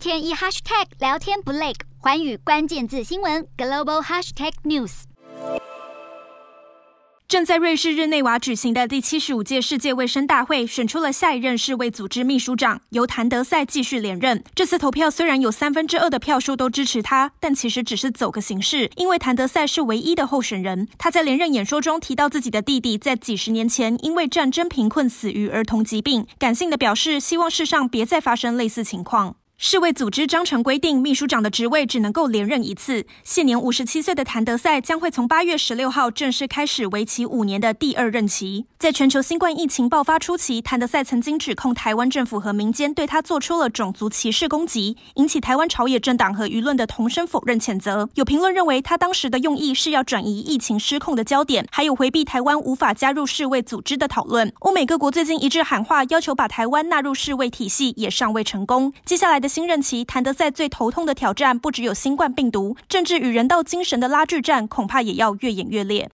[0.00, 5.02] 天一 hashtag 聊天不累，寰宇关键字新闻 global hashtag news。
[7.28, 14.42] 正在瑞士日内瓦举行的第七十五届世界卫生大会选出了下一任世卫组织秘书长，由谭德赛继续连任。
[14.54, 20.88] 这次投票虽然有三分之二的票数都支持他，但其实只是走个形式，因为谭德赛是唯一的候选人。
[20.96, 29.36] 他在连任演说中提到自己的弟弟在几十年前因为战争贫困死于儿童疾病，感性的表示希望世上别再发生类似情况。
[29.62, 33.04] 世卫组织章程规定，秘书长的职位只能够连任一次。
[33.22, 38.64] 现年五十七岁的谭德赛将会从八月十六号正式开始为期五年的第二任期。
[38.78, 48.08] 在全球新冠疫情爆发初期，谭德赛曾经指控台湾政府和民间对他做出了种族歧视攻击，引起台湾朝野政党和舆论的同声否认谴责。
[48.14, 54.50] 有评论认为，他当时的用意是要转移疫情失控的焦点，还有回避台湾无法加入世卫组织的讨论。
[54.60, 58.94] 欧美各国最近一致喊话，要求把台湾纳入世卫体系，也尚未成功。
[59.04, 59.49] 接下来的。
[59.50, 66.08] 新任期，谭德赛最头痛的挑战不只有新冠病毒，政治与人道精神的拉锯战恐怕也要越演越烈。